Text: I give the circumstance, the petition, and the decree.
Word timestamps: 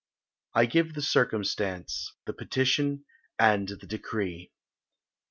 I 0.55 0.65
give 0.65 0.95
the 0.95 1.03
circumstance, 1.03 2.15
the 2.25 2.33
petition, 2.33 3.05
and 3.37 3.67
the 3.67 3.85
decree. 3.85 4.51